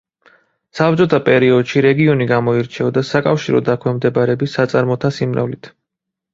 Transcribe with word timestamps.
საბჭოთა 0.77 1.19
პერიოდში 1.27 1.83
რეგიონი 1.87 2.27
გამოირჩეოდა 2.33 3.05
საკავშირო 3.11 3.63
დაქვემდებარების 3.71 4.59
საწარმოთა 4.61 5.17
სიმრავლით. 5.23 5.75